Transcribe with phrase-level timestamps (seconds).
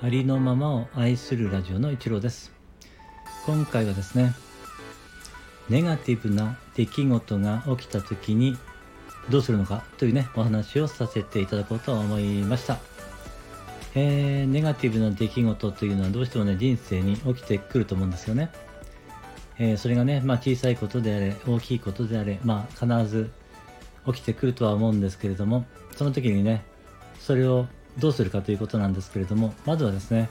[0.00, 2.52] ありのままを愛するラジオの一郎です。
[3.46, 4.32] 今回はですね
[5.68, 8.56] ネガティブな出来事が起きた時に
[9.28, 12.78] どうするのかというねお話をさせていただこうと思いました。
[13.96, 18.50] えー、ネガティブな出来事というのはどうしてもね人生に起きてくると思うんですよね、
[19.58, 23.30] えー、それがね、まあ、小さいことであれ大きいことであれ、まあ、必ず
[24.06, 25.64] 起きてくるとは思うんですけれども
[25.96, 26.64] その時にね
[27.20, 27.66] それを
[27.98, 30.28] どうするかということなんですけれどもまずはですね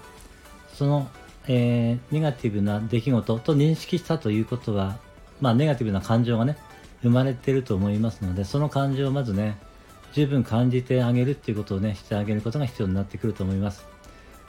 [0.74, 1.10] その、
[1.48, 4.98] えー、ネガティブな出来事と認識したということは
[5.40, 6.58] まあネガティブな感情がね
[7.02, 9.58] 生まれてると思いますのでその感情をまずね
[10.14, 13.86] 十分感じてあげるっていうことをねしてあげることが必要になってくると思います。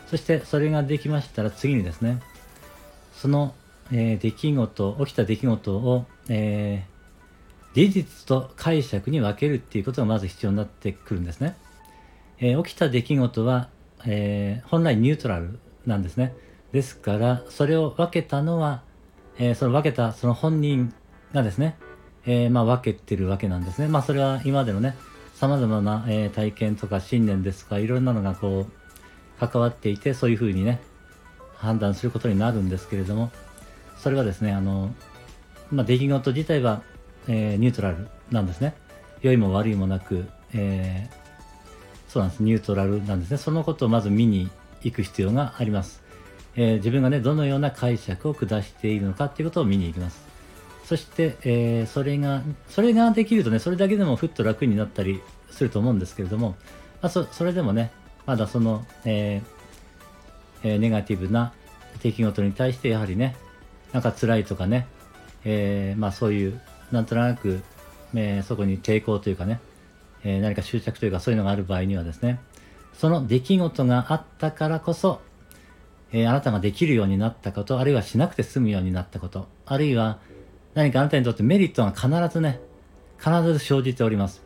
[0.09, 2.21] そしてそれができましたら次にですね
[3.15, 3.55] その、
[3.91, 6.94] えー、出来事起きた出来事を、えー、
[7.75, 11.57] 事実と解釈に分けるっていうことがまず必要になってくるんですね
[12.39, 13.69] えー、起きた出来事は、
[14.07, 16.35] えー、本来ニュートラルなんですね。
[16.73, 18.83] ですから、それを分けたのは、
[19.39, 20.93] えー、その分けたその本人
[21.33, 21.77] がですね、
[22.27, 23.89] えまあ、分けてるわけなんですね。
[23.89, 24.97] まあ、それは今までのね、
[25.35, 30.81] 様々な、え体験とか信念ですとか、いろんなのがこう、関わっていて、そういうふうにね、
[31.57, 33.31] 判断することになるんですけれども、
[33.99, 34.95] それはですね、あの、
[35.71, 36.83] まあ、出来事自体は、
[37.29, 38.75] えニュートラルなんですね。
[39.23, 41.25] 良いも悪いもなく、えー
[42.15, 42.43] そうなんです。
[42.45, 43.39] ニュートラルなんですね。
[43.39, 44.49] そのことをまず見に
[44.83, 46.01] 行く必要があります。
[46.55, 50.23] えー、自分がね、どのような解釈を下しているのかっていうことを見に行きます。
[50.85, 56.51] そして、えー、それが、それができるとね、それだけでもふっと楽になったりすると思うんですけれども、
[57.03, 57.91] まあ、そそれでもね、
[58.27, 59.43] まだその、え
[60.63, 61.53] えー、ネガティブな
[62.01, 63.35] 出来事に対してやはりね、
[63.93, 64.87] なんか辛いとかね、
[65.45, 66.61] えー、まあそういう、
[66.93, 67.63] なんとなく、
[68.15, 69.61] えー、そこに抵抗というかね、
[70.25, 72.41] えー、何か執着というかそういうのがある場合にはですね、
[72.95, 75.21] その出来事があったからこそ、
[76.13, 80.19] えー、あなたができるようになったこと、あるいはしなくて済むようになったこと、あるいは
[80.75, 82.61] 何かあなたにとってメリットが必ずね、
[83.19, 84.43] 必ず生じております。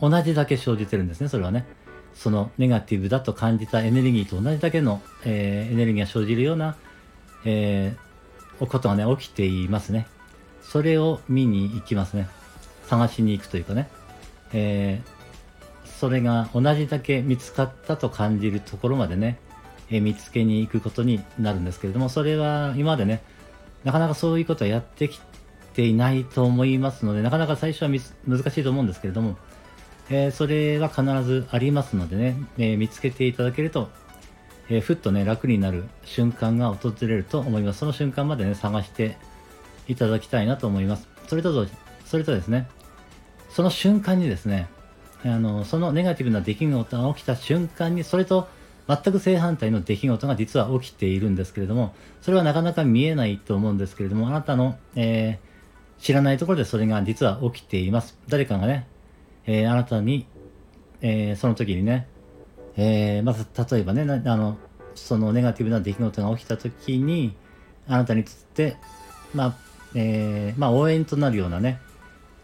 [0.00, 1.66] 同じだけ生じてるんですね、それはね。
[2.14, 6.76] そのネガティブだと感じたエネルギーと同じだけの、えー、エネルギーが生じるような、
[7.44, 10.06] えー、ことがね、起きていますね。
[10.68, 12.28] それを見に行きますね。
[12.86, 13.88] 探しに行くというかね。
[14.52, 19.38] えー、それが同じだけ見つかったと感じるところまでね、
[19.90, 23.22] えー、見つけに行くことになるんですけれども、それは今までね、
[23.84, 25.20] なかなかそういうことはやってき
[25.74, 27.90] ていないと思いますので、なかなか最初は
[28.26, 29.36] 難しいと思うんですけれども、
[30.10, 33.88] えー、それは必ずありますのでね、え見つけていただけると、
[34.68, 37.80] えふっとね、楽になる瞬間が訪れると思います。
[37.80, 39.16] その瞬間までね、探して
[39.88, 41.08] いただきたいなと思います。
[41.26, 41.66] それと、
[42.04, 42.68] それとですね、
[43.50, 44.68] その瞬間にですね、
[45.24, 48.48] あの、そのネガティブな出来事が起きた瞬間に、それと
[48.86, 58.18] 全く正反対の出来事が実は起きているんですけれども、それはなかなか見えないと思うんですけれども、あなたの、えー、知らないところでそれが実は起きています。
[58.28, 58.86] 誰かがね、
[59.46, 60.26] えー、あなたに、
[61.00, 62.08] えー、その時にね、
[62.76, 64.58] え、まず例えばね、あの、
[64.94, 67.36] そのネガティブな出来事が起きた時に、
[67.86, 68.76] あなたにとって、
[69.34, 69.54] まあ、
[69.94, 71.80] えー、まあ、応援となるようなね、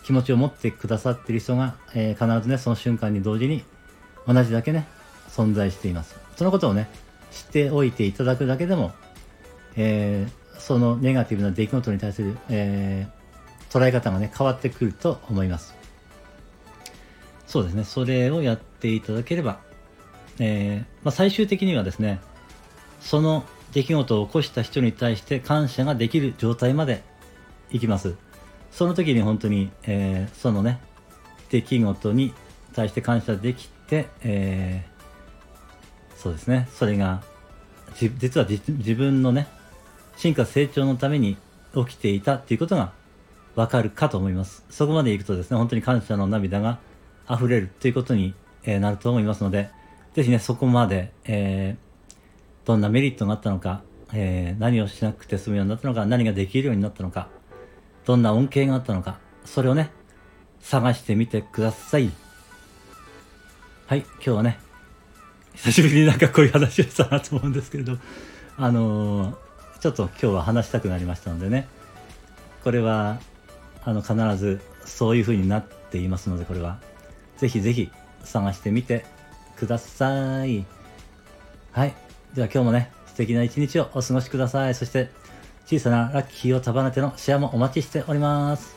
[0.03, 3.65] 気持ちを持ってくださっている人が、えー、必ずね、その瞬間に同時に
[4.27, 4.87] 同じだけね、
[5.29, 6.17] 存在しています。
[6.37, 6.89] そのことをね、
[7.31, 8.93] 知っておいていただくだけでも、
[9.77, 15.75] えー、そのネガティブな出来事に対する、えー、捉え方がね、変わってくると思います。
[17.47, 19.59] そうですね、それをやっていただければ、
[20.39, 22.21] えー、まあ、最終的にはですね、
[23.01, 27.03] その出来事を起こした人に対して感謝ができる状態まで
[27.73, 28.15] いきます。
[28.71, 30.81] その時に本当に、えー、そのね、
[31.51, 32.33] 出来事に
[32.73, 37.23] 対して感謝できて、えー、そうですね、それが、
[37.97, 39.49] 実は自分のね、
[40.17, 41.37] 進化成長のために
[41.75, 42.93] 起きていたっていうことが
[43.57, 44.65] わかるかと思います。
[44.71, 46.79] そこまでいくとですね、本当に感謝の涙が
[47.29, 48.35] 溢れるということに、
[48.65, 49.71] え、なると思いますので、
[50.15, 53.83] ぜひね、そこまで、えー、どんなメリットがあったのか、
[54.13, 57.29] えー、何をしなくて済むようになったのか、何ができるようになったのか、
[58.05, 59.91] どんな恩恵があったのか、それをね、
[60.61, 62.11] 探してみてください。
[63.87, 64.59] はい、今日はね、
[65.55, 67.99] 久しぶりになんかこういう話をしたなと思うんですけれど、
[68.57, 69.37] あのー、
[69.81, 71.67] ちょっと今日は話したくなりましたのでね、
[72.63, 73.21] これは、
[73.85, 76.79] あの、必ずそういう風になっていますので、これは、
[77.39, 77.91] ぜひぜひ
[78.23, 79.05] 探してみて
[79.57, 80.65] ください。
[81.73, 81.95] はい。
[82.35, 84.75] では今日もね、素敵な一日をお過ごしください。
[84.75, 85.11] そして、
[85.71, 88.75] 小さなラッキーを束ねてのシェアもお待ちしております。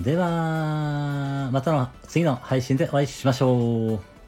[0.00, 4.19] では、またの次の配信でお会いしましょう。